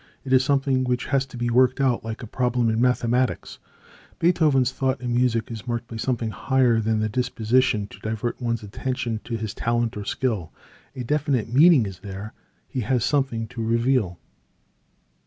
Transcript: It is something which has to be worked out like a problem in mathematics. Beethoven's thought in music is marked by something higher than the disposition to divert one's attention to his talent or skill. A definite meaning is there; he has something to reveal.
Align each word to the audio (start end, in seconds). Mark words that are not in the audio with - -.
It 0.23 0.33
is 0.33 0.43
something 0.43 0.83
which 0.83 1.05
has 1.05 1.27
to 1.27 1.37
be 1.37 1.51
worked 1.51 1.79
out 1.79 2.03
like 2.03 2.23
a 2.23 2.25
problem 2.25 2.71
in 2.71 2.81
mathematics. 2.81 3.59
Beethoven's 4.17 4.71
thought 4.71 4.99
in 4.99 5.13
music 5.13 5.51
is 5.51 5.67
marked 5.67 5.87
by 5.87 5.97
something 5.97 6.31
higher 6.31 6.79
than 6.79 6.97
the 6.99 7.07
disposition 7.07 7.85
to 7.89 7.99
divert 7.99 8.41
one's 8.41 8.63
attention 8.63 9.19
to 9.25 9.37
his 9.37 9.53
talent 9.53 9.95
or 9.95 10.03
skill. 10.05 10.51
A 10.95 11.03
definite 11.03 11.53
meaning 11.53 11.85
is 11.85 11.99
there; 11.99 12.33
he 12.67 12.79
has 12.81 13.05
something 13.05 13.47
to 13.49 13.63
reveal. 13.63 14.17